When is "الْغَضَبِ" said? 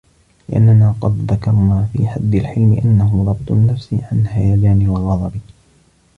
4.81-5.39